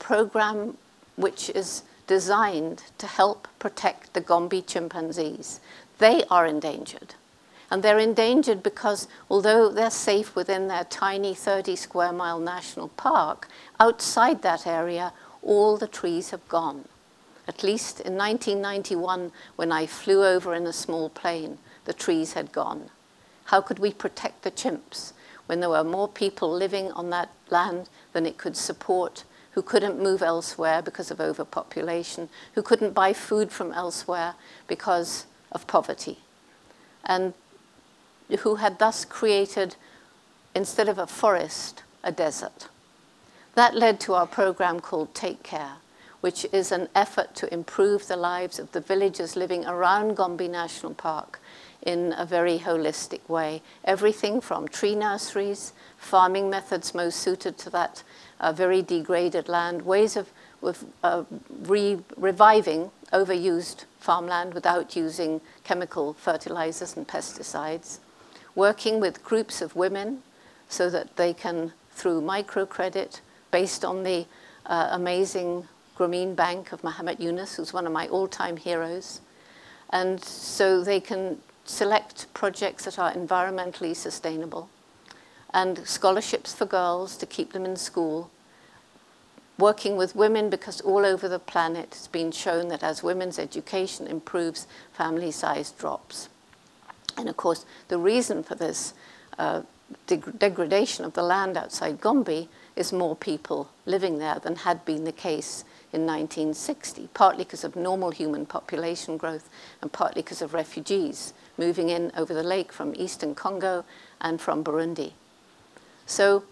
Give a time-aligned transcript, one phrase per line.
[0.00, 0.76] program
[1.16, 5.60] which is designed to help protect the Gombe chimpanzees.
[5.98, 7.14] They are endangered.
[7.70, 13.46] And they're endangered because although they're safe within their tiny 30 square mile national park,
[13.78, 15.12] outside that area,
[15.42, 16.86] all the trees have gone.
[17.46, 22.52] At least in 1991, when I flew over in a small plane, the trees had
[22.52, 22.90] gone.
[23.44, 25.12] How could we protect the chimps
[25.46, 30.00] when there were more people living on that land than it could support, who couldn't
[30.00, 34.34] move elsewhere because of overpopulation, who couldn't buy food from elsewhere
[34.66, 36.18] because of poverty?
[37.04, 37.34] And
[38.40, 39.76] who had thus created,
[40.54, 42.68] instead of a forest, a desert.
[43.54, 45.78] That led to our program called TACARE,
[46.20, 50.94] which is an effort to improve the lives of the villagers living around Gombe National
[50.94, 51.40] Park
[51.82, 53.62] in a very holistic way.
[53.84, 58.02] Everything from tree nurseries, farming methods most suited to that
[58.40, 60.30] uh, very degraded land, ways of,
[61.02, 61.24] uh,
[61.62, 67.98] re reviving overused farmland without using chemical fertilizers and pesticides,
[68.54, 70.22] working with groups of women
[70.68, 74.26] so that they can, through microcredit, based on the
[74.66, 75.66] uh, amazing
[75.96, 79.20] Grameen Bank of Muhammad Yunus, who's one of my all-time heroes.
[79.90, 84.68] And so they can select projects that are environmentally sustainable
[85.52, 88.30] and scholarships for girls to keep them in school.
[89.58, 94.06] Working with women because all over the planet it's been shown that as women's education
[94.06, 96.28] improves, family size drops.
[97.16, 98.94] And of course, the reason for this
[99.38, 99.62] uh,
[100.06, 105.04] deg degradation of the land outside Gombe is more people living there than had been
[105.04, 109.48] the case in 1960, partly because of normal human population growth
[109.82, 113.84] and partly because of refugees moving in over the lake from eastern Congo
[114.20, 115.12] and from Burundi.
[116.06, 116.44] So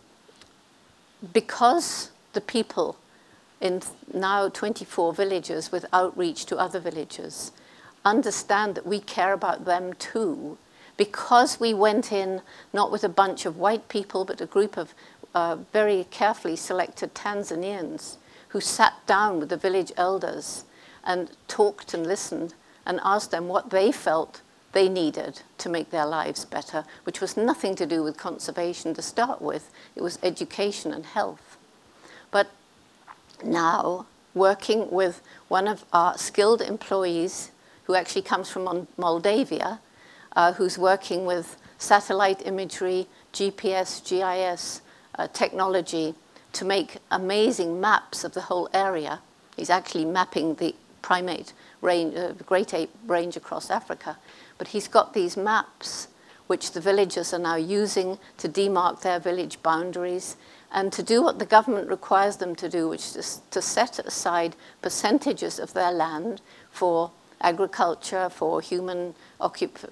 [1.33, 2.97] because the people
[3.61, 7.53] in now 24 villages with outreach to other villages
[8.05, 10.59] understand that we care about them too,
[10.97, 12.43] because we went in
[12.73, 14.95] not with a bunch of white people, but a group of
[15.35, 18.17] uh, very carefully selected Tanzanians
[18.49, 20.65] who sat down with the village elders
[21.05, 22.55] and talked and listened
[22.87, 24.41] and asked them what they felt
[24.73, 29.03] they needed to make their lives better, which was nothing to do with conservation to
[29.03, 29.71] start with.
[29.97, 31.57] It was education and health.
[32.31, 32.49] But
[33.43, 37.51] now, working with one of our skilled employees
[37.85, 39.81] who actually comes from Moldavia,
[40.37, 44.83] uh, who's working with satellite imagery, GPS, GIS
[45.19, 46.15] uh, technology
[46.53, 49.21] to make amazing maps of the whole area.
[49.57, 54.19] He's actually mapping the primate range, uh, great ape range across Africa.
[54.57, 56.09] But he's got these maps
[56.47, 60.37] which the villagers are now using to demark their village boundaries
[60.73, 64.57] and to do what the government requires them to do, which is to set aside
[64.83, 67.11] percentages of their land for
[67.41, 69.15] agriculture, for human,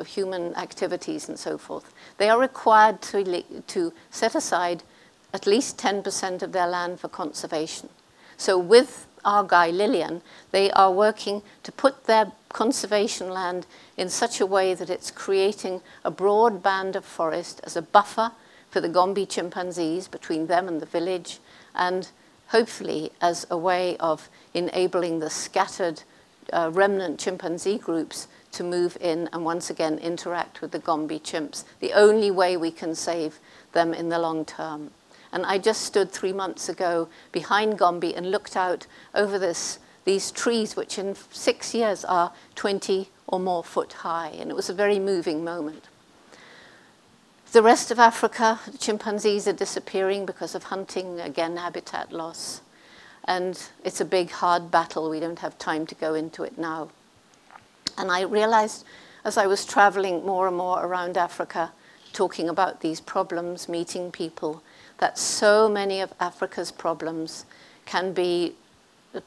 [0.07, 1.95] human activities and so forth.
[2.19, 4.83] They are required to, to set aside
[5.37, 7.91] at least 10% of their land for conservation.
[8.39, 13.67] So with our guy Lilian, they are working to put their conservation land
[13.99, 18.33] in such a way that it's creating a broad band of forest as a buffer
[18.71, 21.39] for the Gombe chimpanzees between them and the village,
[21.75, 22.09] and
[22.49, 26.03] hopefully as a way of enabling the scattered
[26.51, 31.65] uh, remnant chimpanzee groups to move in and once again interact with the Gombe chimps,
[31.81, 33.39] the only way we can save
[33.73, 34.93] them in the long term.
[35.33, 40.31] And I just stood three months ago behind Gombe and looked out over this, these
[40.31, 44.31] trees, which in six years are 20 or more foot high.
[44.39, 45.85] And it was a very moving moment.
[47.53, 52.61] The rest of Africa, chimpanzees are disappearing because of hunting, again, habitat loss.
[53.25, 55.09] And it's a big, hard battle.
[55.09, 56.91] We don't have time to go into it now.
[57.99, 58.85] And I realized
[59.25, 61.73] as I was traveling more and more around Africa,
[62.13, 64.63] talking about these problems, meeting people,
[64.99, 67.45] that so many of Africa's problems
[67.85, 68.55] can be
[69.15, 69.21] uh,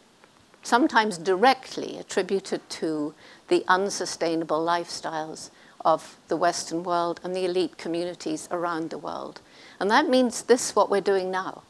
[0.64, 3.14] sometimes directly attributed to
[3.48, 5.50] the unsustainable lifestyles
[5.86, 9.42] of the Western world and the elite communities around the world.
[9.80, 11.64] And that means this, what we're doing now.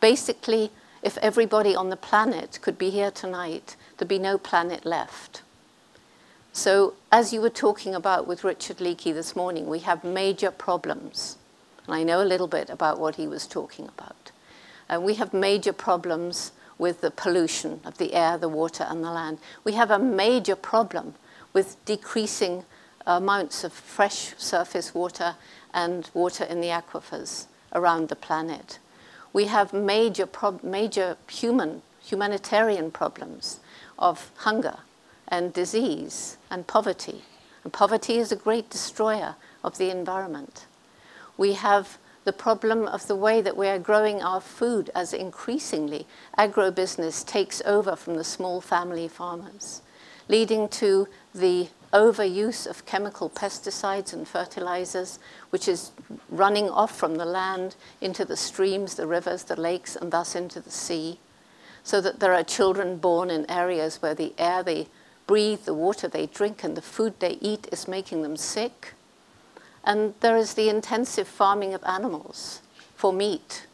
[0.00, 0.70] Basically,
[1.02, 5.42] if everybody on the planet could be here tonight, there'd be no planet left.
[6.52, 11.36] So, as you were talking about with Richard Leakey this morning, we have major problems.
[11.88, 14.30] And I know a little bit about what he was talking about.
[14.90, 19.10] Uh, we have major problems with the pollution of the air, the water, and the
[19.10, 19.38] land.
[19.64, 21.14] We have a major problem
[21.54, 22.66] with decreasing
[23.06, 25.36] amounts of fresh surface water
[25.72, 28.78] and water in the aquifers around the planet.
[29.32, 30.28] We have major,
[30.62, 33.60] major human, humanitarian problems
[33.98, 34.76] of hunger
[35.26, 37.22] and disease and poverty.
[37.64, 40.66] And poverty is a great destroyer of the environment.
[41.38, 46.06] We have the problem of the way that we are growing our food as increasingly
[46.36, 49.80] agrobusiness takes over from the small family farmers,
[50.28, 55.18] leading to the overuse of chemical pesticides and fertilizers,
[55.48, 55.92] which is
[56.28, 60.60] running off from the land into the streams, the rivers, the lakes, and thus into
[60.60, 61.18] the sea,
[61.82, 64.86] so that there are children born in areas where the air they
[65.26, 68.92] breathe, the water they drink, and the food they eat is making them sick.
[69.84, 72.60] And there is the intensive farming of animals
[72.94, 73.66] for meat.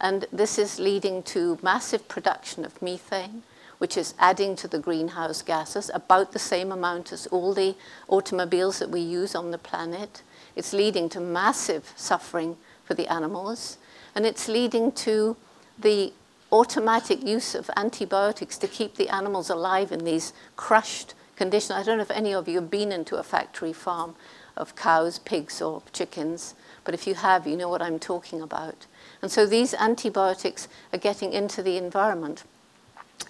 [0.00, 3.42] And this is leading to massive production of methane,
[3.78, 7.74] which is adding to the greenhouse gases about the same amount as all the
[8.08, 10.22] automobiles that we use on the planet.
[10.56, 13.78] It's leading to massive suffering for the animals.
[14.14, 15.36] And it's leading to
[15.78, 16.12] the
[16.52, 21.72] automatic use of antibiotics to keep the animals alive in these crushed conditions.
[21.72, 24.14] I don't know if any of you have been into a factory farm
[24.56, 26.54] of cows, pigs, or chickens.
[26.84, 28.86] But if you have, you know what I'm talking about.
[29.22, 32.44] And so these antibiotics are getting into the environment,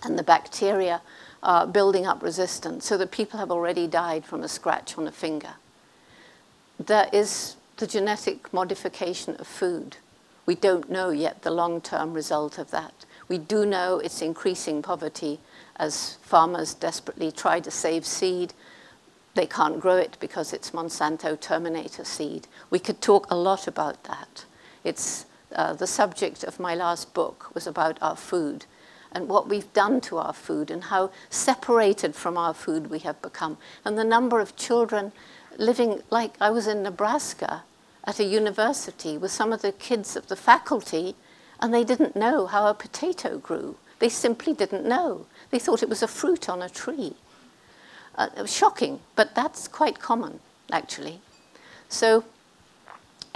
[0.02, 1.00] and the bacteria
[1.42, 5.12] are building up resistance, so that people have already died from a scratch on a
[5.12, 5.54] finger.
[6.78, 9.96] There is the genetic modification of food.
[10.46, 13.04] We don't know yet the long term result of that.
[13.28, 15.40] We do know it's increasing poverty
[15.76, 18.52] as farmers desperately try to save seed
[19.34, 22.46] they can't grow it because it's Monsanto Terminator seed.
[22.70, 24.44] We could talk a lot about that.
[24.84, 28.66] It's uh, the subject of my last book was about our food
[29.12, 33.20] and what we've done to our food and how separated from our food we have
[33.22, 33.56] become.
[33.84, 35.12] And the number of children
[35.56, 37.62] living like I was in Nebraska
[38.04, 41.14] at a university with some of the kids of the faculty
[41.60, 43.76] and they didn't know how a potato grew.
[44.00, 45.26] They simply didn't know.
[45.50, 47.14] They thought it was a fruit on a tree.
[48.16, 50.38] Uh, shocking, but that's quite common,
[50.70, 51.20] actually.
[51.88, 52.24] So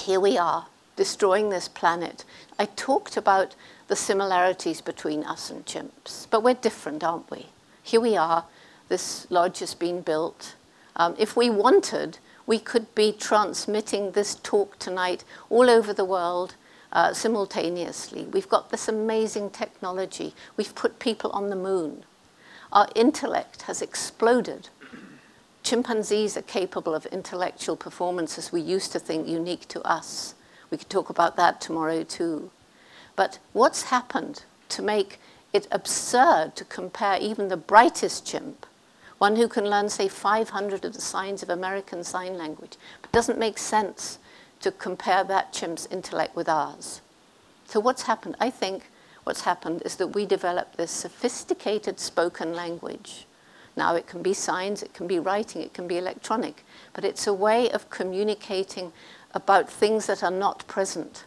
[0.00, 2.24] here we are, destroying this planet.
[2.58, 3.56] I talked about
[3.88, 7.46] the similarities between us and chimps, but we're different, aren't we?
[7.82, 8.44] Here we are,
[8.88, 10.54] this lodge has been built.
[10.94, 16.54] Um, if we wanted, we could be transmitting this talk tonight all over the world
[16.92, 18.24] uh, simultaneously.
[18.24, 20.34] We've got this amazing technology.
[20.56, 22.04] We've put people on the moon.
[22.72, 24.68] Our intellect has exploded.
[25.62, 30.34] Chimpanzees are capable of intellectual performances we used to think unique to us.
[30.70, 32.50] We could talk about that tomorrow too.
[33.16, 35.18] But what's happened to make
[35.52, 38.66] it absurd to compare even the brightest chimp,
[39.16, 43.38] one who can learn, say, 500 of the signs of American Sign Language, but doesn't
[43.38, 44.18] make sense
[44.60, 47.00] to compare that chimp's intellect with ours.
[47.64, 48.36] So what's happened?
[48.40, 48.90] I think
[49.28, 53.26] what's happened is that we developed this sophisticated spoken language.
[53.76, 56.64] Now, it can be signs, it can be writing, it can be electronic,
[56.94, 58.90] but it's a way of communicating
[59.34, 61.24] about things that are not present.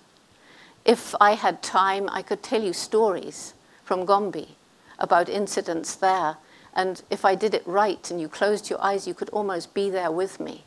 [0.83, 3.53] If I had time, I could tell you stories
[3.85, 4.57] from Gombe
[4.97, 6.37] about incidents there.
[6.73, 9.91] And if I did it right and you closed your eyes, you could almost be
[9.91, 10.63] there with me.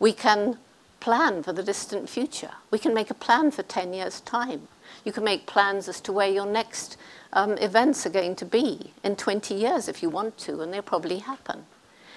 [0.00, 0.58] We can
[0.98, 2.54] plan for the distant future.
[2.72, 4.66] We can make a plan for 10 years' time.
[5.04, 6.96] You can make plans as to where your next
[7.32, 10.82] um, events are going to be in 20 years if you want to, and they'll
[10.82, 11.64] probably happen.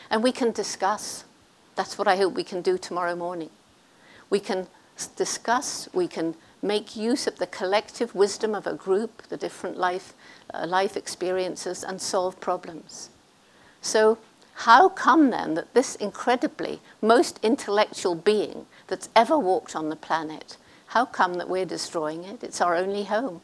[0.10, 1.26] And we can discuss.
[1.76, 3.50] That's what I hope we can do tomorrow morning.
[4.30, 4.68] We can
[5.16, 10.14] discuss, we can make use of the collective wisdom of a group, the different life,
[10.54, 13.10] uh, life experiences, and solve problems.
[13.82, 14.18] So,
[14.56, 20.58] how come then that this incredibly most intellectual being that's ever walked on the planet
[20.94, 22.44] how come that we're destroying it?
[22.44, 23.42] It's our only home.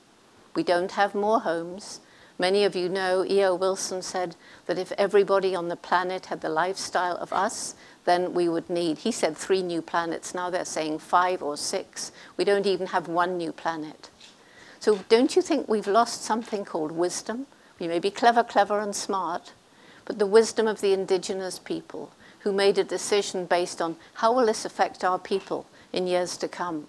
[0.54, 2.00] We don't have more homes.
[2.38, 3.56] Many of you know E.O.
[3.56, 4.36] Wilson said
[4.68, 7.74] that if everybody on the planet had the lifestyle of us,
[8.06, 10.36] then we would need, he said three new planets.
[10.36, 12.12] Now they're saying five or six.
[12.38, 14.12] We don't even have one new planet.
[14.80, 17.48] So don't you think we've lost something called wisdom?
[17.80, 19.54] We may be clever, clever, and smart,
[20.06, 24.46] but the wisdom of the indigenous people who made a decision based on how will
[24.46, 26.86] this affect our people in years to come?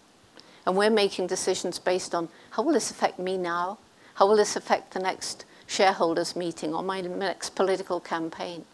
[0.66, 3.78] And we're making decisions based on how will this affect me now?
[4.14, 8.64] How will this affect the next shareholders meeting or my next political campaign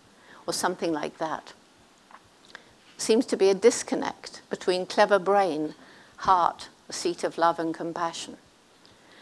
[0.46, 1.52] or something like that?
[2.98, 5.74] Seems to be a disconnect between clever brain,
[6.16, 8.36] heart, the seat of love and compassion.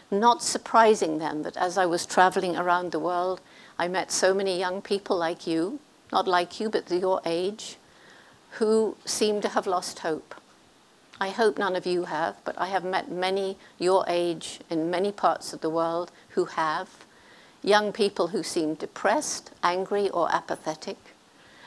[0.09, 3.41] Not surprising then that as I was traveling around the world,
[3.77, 5.79] I met so many young people like you,
[6.11, 7.77] not like you, but your age,
[8.51, 10.35] who seemed to have lost hope
[11.19, 15.11] I hope none of you have, but I have met many your age in many
[15.11, 16.89] parts of the world who have.
[17.65, 20.97] young people who seem depressed, angry, or apathetic.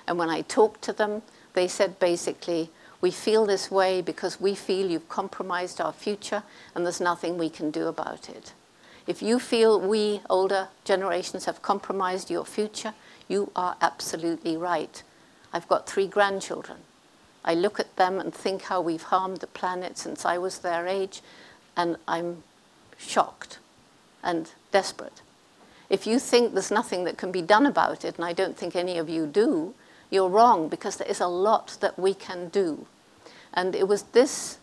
[0.06, 1.22] And when I talked to them,
[1.54, 6.42] they said basically, we feel this way because we feel you've compromised our future
[6.74, 8.52] and there's nothing we can do about it.
[9.06, 12.94] If you feel we, older generations, have compromised your future,
[13.26, 15.02] you are absolutely right.
[15.52, 16.78] I've got three grandchildren.
[17.48, 20.86] I look at them and think how we've harmed the planet since I was their
[20.86, 21.22] age,
[21.78, 22.42] and I'm
[22.98, 23.58] shocked
[24.22, 25.22] and desperate.
[25.88, 28.76] If you think there's nothing that can be done about it, and I don't think
[28.76, 29.74] any of you do,
[30.10, 32.86] you're wrong because there is a lot that we can do.
[33.54, 34.58] And it was this,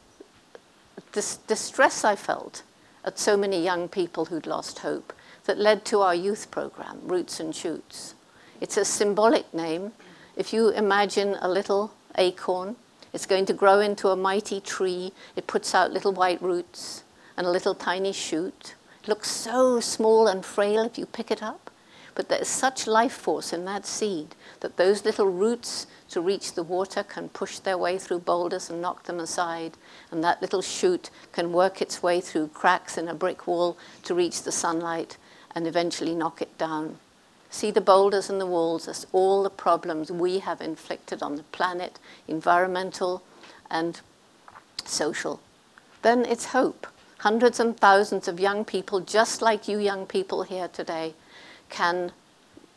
[1.13, 2.61] this distress I felt
[3.03, 5.11] at so many young people who'd lost hope
[5.45, 8.13] that led to our youth program, Roots and Shoots.
[8.61, 9.93] It's a symbolic name.
[10.35, 12.75] If you imagine a little acorn,
[13.15, 15.13] it's going to grow into a mighty tree.
[15.37, 17.03] It puts out little white roots
[17.37, 18.75] and a little tiny shoot.
[19.01, 21.71] It looks so small and frail if you pick it up.
[22.13, 26.53] But there is such life force in that seed that those little roots to reach
[26.53, 29.77] the water can push their way through boulders and knock them aside.
[30.11, 34.13] And that little shoot can work its way through cracks in a brick wall to
[34.13, 35.17] reach the sunlight
[35.53, 36.99] and eventually knock it down.
[37.49, 41.43] See the boulders and the walls as all the problems we have inflicted on the
[41.43, 43.23] planet, environmental
[43.69, 44.01] and
[44.83, 45.39] social.
[46.01, 46.87] Then it's hope.
[47.19, 51.13] Hundreds and thousands of young people, just like you young people here today,
[51.69, 52.11] can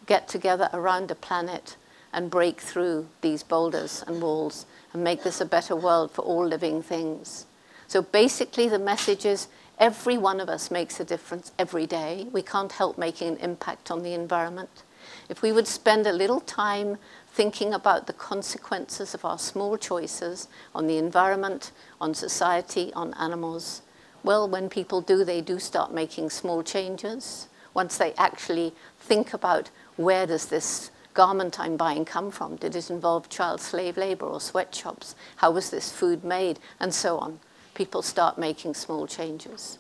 [0.07, 1.77] get together around the planet
[2.13, 6.47] and break through these boulders and walls and make this a better world for all
[6.47, 7.45] living things.
[7.87, 12.28] So basically, the message is every one of us makes a difference every day.
[12.32, 14.82] We can't help making an impact on the environment.
[15.28, 16.99] If we would spend a little time
[17.32, 23.82] thinking about the consequences of our small choices on the environment, on society, on animals,
[24.25, 29.70] well, when people do, they do start making small changes once they actually think about
[29.97, 32.56] where does this garment I'm buying come from?
[32.56, 35.14] Did it involve child slave labor or sweatshops?
[35.37, 36.58] How was this food made?
[36.80, 37.40] And so on.
[37.78, 39.78] People start making small changes.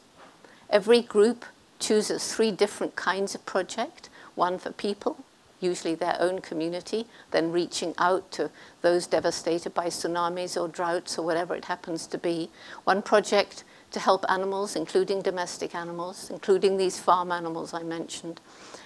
[0.70, 1.44] Every group
[1.80, 5.24] chooses three different kinds of project, one for people,
[5.58, 8.52] usually their own community, then reaching out to
[8.82, 12.50] those devastated by tsunamis or droughts or whatever it happens to be.
[12.84, 18.40] One project to help animals, including domestic animals, including these farm animals I mentioned,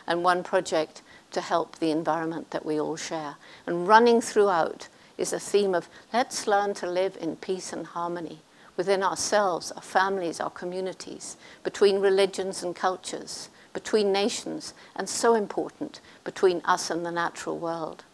[0.06, 1.02] and one project
[1.32, 3.36] to help the environment that we all share.
[3.66, 4.88] And running throughout
[5.18, 8.40] is a theme of let's learn to live in peace and harmony
[8.76, 16.00] within ourselves, our families, our communities, between religions and cultures, between nations, and so important,
[16.24, 18.04] between us and the natural world.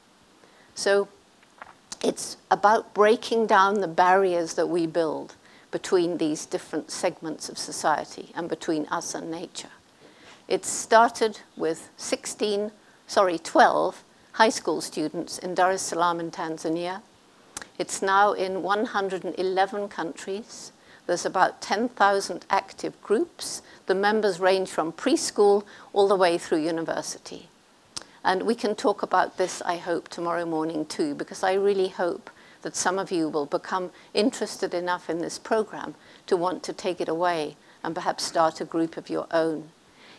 [0.75, 1.09] So
[2.03, 5.35] it's about breaking down the barriers that we build
[5.71, 9.71] between these different segments of society and between us and nature.
[10.47, 12.73] It started with 16,
[13.07, 17.03] sorry, 12 high school students in Dar es Salaam in Tanzania.
[17.79, 20.73] It's now in 111 countries.
[21.07, 23.63] There's about 10,000 active groups.
[23.87, 27.49] The members range from preschool all the way through university.
[28.25, 32.31] And we can talk about this, I hope, tomorrow morning too, because I really hope
[32.63, 35.95] that some of you will become interested enough in this program
[36.27, 39.71] to want to take it away and perhaps start a group of your own.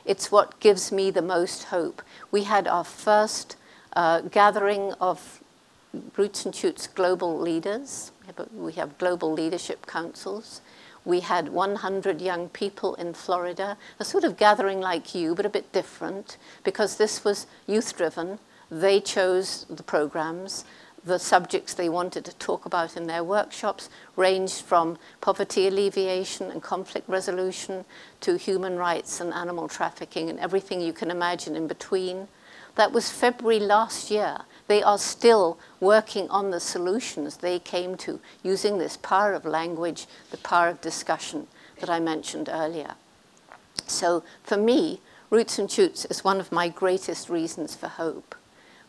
[0.06, 2.01] It's what gives me the most hope.
[2.32, 3.58] We had our first
[3.94, 5.42] uh, gathering of
[6.17, 8.12] Roots and Shoots global leaders.
[8.53, 10.62] We have global leadership councils.
[11.05, 15.50] We had 100 young people in Florida, a sort of gathering like you, but a
[15.50, 18.39] bit different, because this was youth driven.
[18.69, 20.65] They chose the programs
[21.03, 26.62] the subjects they wanted to talk about in their workshops ranged from poverty alleviation and
[26.62, 27.86] conflict resolution
[28.22, 32.27] to human rights and animal trafficking and everything you can imagine in between.
[32.75, 34.39] That was February last year.
[34.70, 40.06] They are still working on the solutions they came to using this power of language,
[40.30, 41.48] the power of discussion
[41.80, 42.94] that I mentioned earlier.
[43.88, 48.36] So for me, Roots and Shoots is one of my greatest reasons for hope.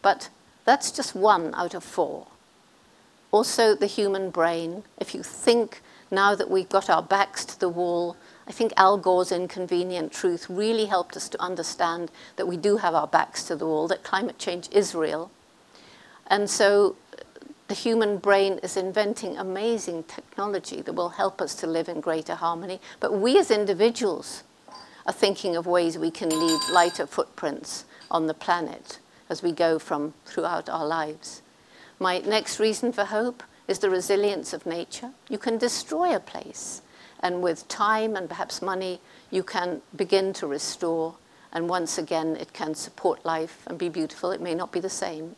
[0.03, 0.29] But
[0.67, 2.27] that's just one out of four.
[3.33, 4.85] Also, the human brain.
[4.99, 8.99] If you think now that we've got our backs to the wall, I think Al
[8.99, 13.57] Gore's Inconvenient Truth really helped us to understand that we do have our backs to
[13.57, 15.31] the wall, that climate change is real.
[16.31, 17.23] And so uh,
[17.69, 22.37] the human brain is inventing amazing technology that will help us to live in greater
[22.37, 22.81] harmony.
[23.01, 24.45] But we as individuals
[25.07, 29.79] are thinking of ways we can leave lighter footprints on the planet as we go
[29.79, 31.43] from throughout our lives.
[31.99, 35.11] My next reason for hope is the resilience of nature.
[35.29, 36.83] You can destroy a place,
[37.21, 41.17] and with time and perhaps money, you can begin to restore
[41.53, 44.31] and once again it can support life and be beautiful.
[44.31, 45.37] It may not be the same.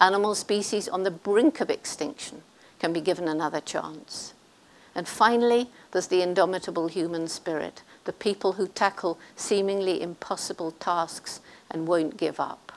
[0.00, 2.42] Animal species on the brink of extinction
[2.78, 4.34] can be given another chance.
[4.94, 11.40] And finally, there's the indomitable human spirit, the people who tackle seemingly impossible tasks
[11.70, 12.72] and won't give up.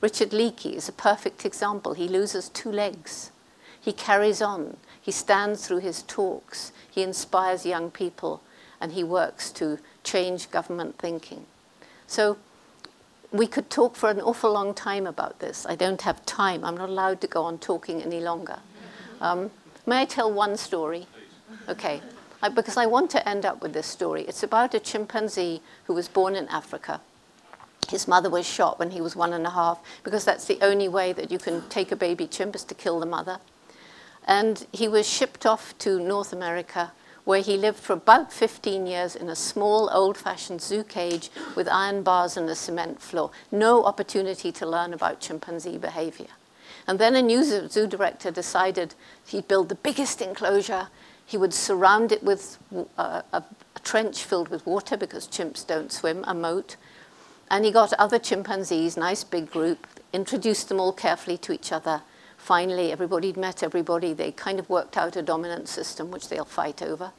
[0.00, 1.94] Richard Leakey is a perfect example.
[1.94, 3.30] He loses two legs.
[3.80, 4.76] He carries on.
[5.00, 6.72] He stands through his talks.
[6.90, 8.42] He inspires young people
[8.80, 11.46] and he works to change government thinking.
[12.06, 12.36] So
[13.32, 15.64] we could talk for an awful long time about this.
[15.66, 16.64] I don't have time.
[16.64, 18.58] I'm not allowed to go on talking any longer.
[19.20, 19.50] Um,
[19.86, 21.06] may I tell one story?
[21.68, 22.02] Okay.
[22.42, 24.22] I, because I want to end up with this story.
[24.22, 27.00] It's about a chimpanzee who was born in Africa.
[27.88, 30.88] His mother was shot when he was one and a half because that's the only
[30.88, 33.38] way that you can take a baby chimp is to kill the mother.
[34.26, 36.92] And he was shipped off to North America
[37.24, 41.68] where he lived for about 15 years in a small, old fashioned zoo cage with
[41.68, 43.30] iron bars and a cement floor.
[43.50, 46.26] No opportunity to learn about chimpanzee behavior.
[46.86, 48.94] And then a new zoo director decided
[49.26, 50.88] he'd build the biggest enclosure.
[51.24, 52.58] He would surround it with
[52.98, 56.76] uh, a, a trench filled with water because chimps don't swim, a moat.
[57.50, 62.02] And he got other chimpanzees, nice big group, introduced them all carefully to each other
[62.42, 64.12] finally everybody'd met everybody.
[64.12, 67.12] They kind of worked out a dominant system, which they'll fight over.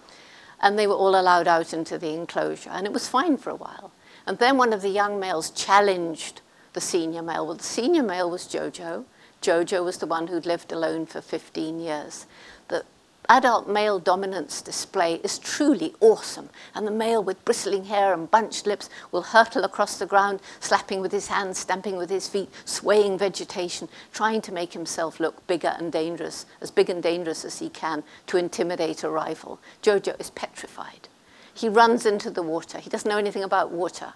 [0.62, 2.70] And they were all allowed out into the enclosure.
[2.70, 3.92] And it was fine for a while.
[4.28, 6.42] And then one of the young males challenged
[6.74, 7.48] the senior male.
[7.48, 9.06] Well, the senior male was Jojo.
[9.42, 12.26] Jojo was the one who'd lived alone for 15 years.
[12.68, 12.84] The
[13.30, 18.68] adult male dominance display is truly awesome, and the male with bristling hair and bunched
[18.68, 23.18] lips will hurtle across the ground, slapping with his hands, stamping with his feet, swaying
[23.18, 27.70] vegetation, trying to make himself look bigger and dangerous, as big and dangerous as he
[27.70, 29.60] can, to intimidate a rival.
[29.82, 31.08] Jojo is petrified.
[31.54, 32.80] He runs into the water.
[32.80, 34.14] He doesn't know anything about water,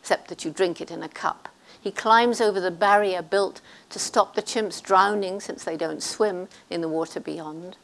[0.00, 1.48] except that you drink it in a cup.
[1.80, 6.48] He climbs over the barrier built to stop the chimps drowning, since they don't swim
[6.68, 7.76] in the water beyond.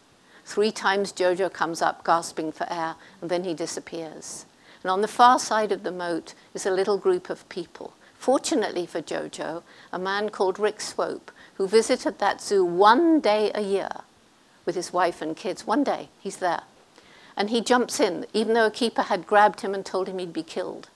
[0.51, 4.47] Three times Jojo comes up gasping for air, and then he disappears.
[4.83, 7.95] And on the far side of the moat is a little group of people.
[8.19, 13.61] Fortunately for Jojo, a man called Rick Swope, who visited that zoo one day a
[13.61, 13.91] year
[14.67, 15.69] with his wife and kids.
[15.69, 16.63] One day, he's there.
[17.37, 20.33] And he jumps in, even though a keeper had grabbed him and told him he'd
[20.33, 20.89] be killed.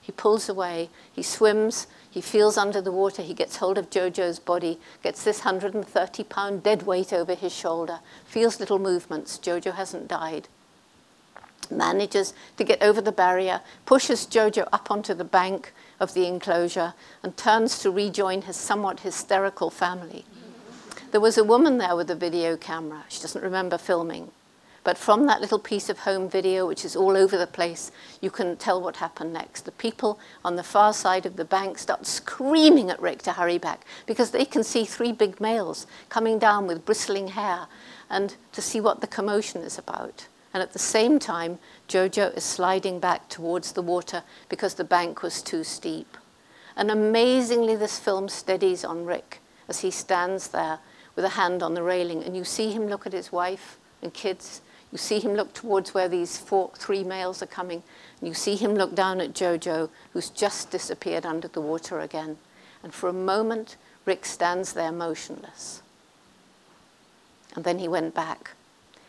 [0.00, 3.22] He pulls away, he swims he feels under the water.
[3.22, 8.00] He gets hold of Jojo's body, gets this 130 pound dead weight over his shoulder,
[8.26, 9.38] feels little movements.
[9.38, 10.48] Jojo hasn't died.
[11.70, 16.94] Manages to get over the barrier, pushes Jojo up onto the bank of the enclosure,
[17.22, 20.24] and turns to rejoin his somewhat hysterical family.
[21.12, 23.04] There was a woman there with a video camera.
[23.08, 24.32] She doesn't remember filming.
[24.90, 28.28] But from that little piece of home video, which is all over the place, you
[28.28, 29.64] can tell what happened next.
[29.64, 33.56] The people on the far side of the bank start screaming at Rick to hurry
[33.56, 37.68] back because they can see three big males coming down with bristling hair
[38.10, 40.26] and to see what the commotion is about.
[40.52, 45.22] And at the same time, Jojo is sliding back towards the water because the bank
[45.22, 46.16] was too steep.
[46.76, 50.80] And amazingly, this film steadies on Rick as he stands there
[51.14, 54.12] with a hand on the railing, and you see him look at his wife and
[54.12, 57.82] kids you see him look towards where these four, three males are coming.
[58.20, 62.38] And you see him look down at Jojo, who's just disappeared under the water again.
[62.82, 65.82] And for a moment, Rick stands there motionless.
[67.54, 68.52] And then he went back.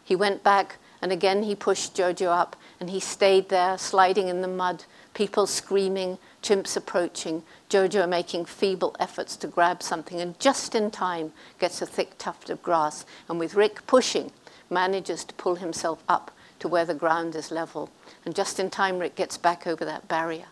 [0.03, 4.41] He went back, and again he pushed Jojo up, and he stayed there, sliding in
[4.41, 10.75] the mud, people screaming, chimps approaching, Jojo making feeble efforts to grab something, and just
[10.75, 13.05] in time gets a thick tuft of grass.
[13.29, 14.31] And with Rick pushing,
[14.71, 17.89] manages to pull himself up to where the ground is level.
[18.25, 20.45] And just in time, Rick gets back over that barrier.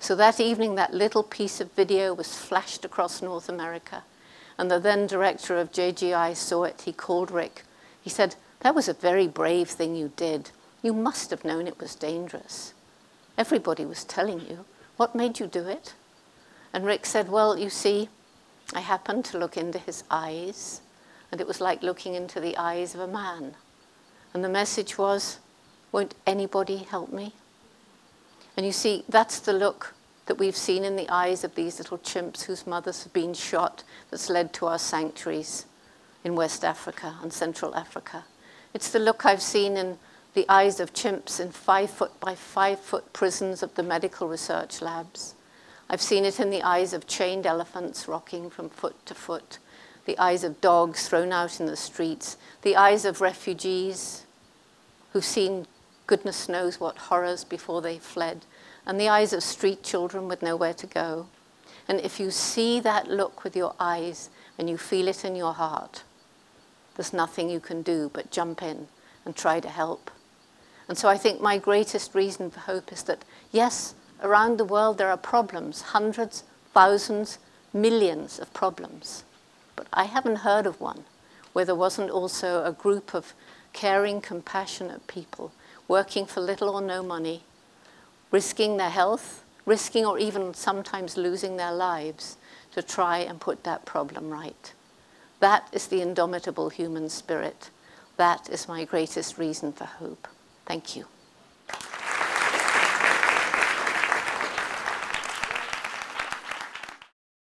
[0.00, 4.02] So that evening, that little piece of video was flashed across North America.
[4.58, 6.82] And the then director of JGI saw it.
[6.84, 7.62] He called Rick.
[8.02, 10.50] He said, That was a very brave thing you did.
[10.82, 12.74] You must have known it was dangerous.
[13.36, 14.64] Everybody was telling you.
[14.96, 15.94] What made you do it?
[16.72, 18.08] And Rick said, Well, you see,
[18.74, 20.80] I happened to look into his eyes
[21.34, 23.56] and it was like looking into the eyes of a man.
[24.32, 25.40] And the message was,
[25.90, 27.32] Won't anybody help me?
[28.56, 29.94] And you see, that's the look
[30.26, 33.82] that we've seen in the eyes of these little chimps whose mothers have been shot
[34.12, 35.66] that's led to our sanctuaries
[36.22, 38.26] in West Africa and Central Africa.
[38.72, 39.98] It's the look I've seen in
[40.34, 44.80] the eyes of chimps in five foot by five foot prisons of the medical research
[44.80, 45.34] labs.
[45.90, 49.58] I've seen it in the eyes of chained elephants rocking from foot to foot
[50.06, 54.26] the eyes of dogs thrown out in the streets, the eyes of refugees
[55.12, 55.66] who've seen
[56.06, 58.44] goodness knows what horrors before they fled,
[58.86, 61.26] and the eyes of street children with nowhere to go.
[61.88, 65.54] And if you see that look with your eyes and you feel it in your
[65.54, 66.02] heart,
[66.96, 68.88] there's nothing you can do but jump in
[69.24, 70.10] and try to help.
[70.88, 74.98] And so I think my greatest reason for hope is that, yes, around the world
[74.98, 77.38] there are problems, hundreds, thousands,
[77.72, 79.24] millions of problems.
[79.76, 81.04] But I haven't heard of one
[81.52, 83.32] where there wasn't also a group of
[83.72, 85.52] caring, compassionate people
[85.88, 87.42] working for little or no money,
[88.30, 92.36] risking their health, risking or even sometimes losing their lives
[92.72, 94.72] to try and put that problem right.
[95.40, 97.70] That is the indomitable human spirit.
[98.16, 100.28] That is my greatest reason for hope.
[100.66, 101.06] Thank you.